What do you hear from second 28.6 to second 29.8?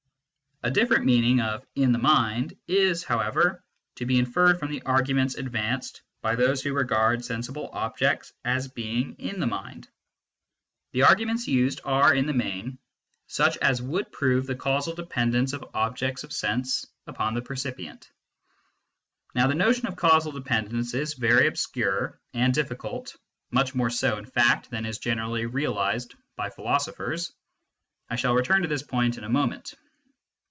to this point in a moment.